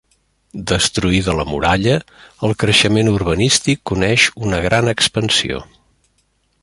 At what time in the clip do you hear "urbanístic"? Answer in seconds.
3.13-3.83